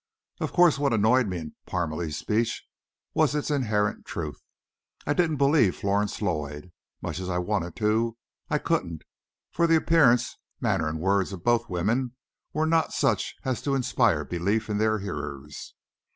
Of 0.39 0.51
course 0.51 0.79
what 0.79 0.93
annoyed 0.93 1.27
me 1.27 1.37
in 1.37 1.55
Parmalee's 1.67 2.17
speech 2.17 2.65
was 3.13 3.35
its 3.35 3.51
inherent 3.51 4.03
truth. 4.03 4.41
I 5.05 5.13
didn't 5.13 5.35
believe 5.37 5.75
Florence 5.75 6.23
Lloyd. 6.23 6.71
Much 7.03 7.19
as 7.19 7.29
I 7.29 7.37
wanted 7.37 7.75
to, 7.75 8.17
I 8.49 8.57
couldn't; 8.57 9.03
for 9.51 9.67
the 9.67 9.75
appearance, 9.75 10.39
manner 10.59 10.87
and 10.87 10.99
words 10.99 11.33
of 11.33 11.43
both 11.43 11.69
women 11.69 12.13
were 12.51 12.65
not 12.65 12.93
such 12.93 13.35
as 13.45 13.61
to 13.61 13.75
inspire 13.75 14.25
belief 14.25 14.71
in 14.71 14.79
their 14.79 14.97
hearers. 14.97 15.75